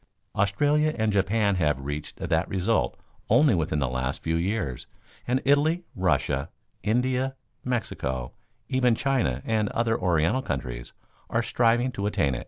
[0.35, 2.97] Australia and Japan have reached that result
[3.29, 4.87] only within the last few years,
[5.27, 6.49] and Italy, Russia,
[6.81, 8.31] India, Mexico
[8.67, 10.91] even China and other Oriental countries
[11.29, 12.39] are striving to attain it.